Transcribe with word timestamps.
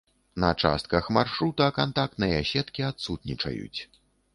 На 0.43 0.47
частках 0.63 1.11
маршрута 1.19 1.69
кантактныя 1.77 2.43
сеткі 2.53 2.91
адсутнічаюць. 2.93 3.79